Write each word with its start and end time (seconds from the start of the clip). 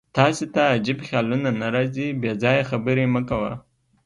تاسې 0.17 0.43
ته 0.53 0.61
عجیب 0.75 0.99
خیالونه 1.07 1.49
نه 1.61 1.67
راځي؟ 1.75 2.07
بېځایه 2.21 2.63
خبرې 2.71 3.05
مه 3.13 3.21
کوه. 3.29 3.53